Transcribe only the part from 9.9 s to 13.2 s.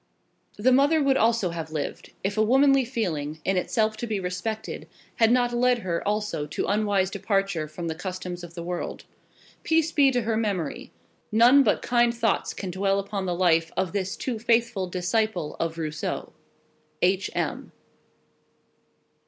be to her memory. None but kind thoughts can dwell